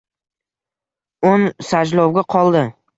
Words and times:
O'n 1.35 1.47
Sajlovga 1.71 2.29
qoldi 2.37 2.69